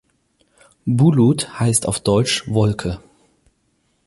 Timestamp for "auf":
1.87-1.99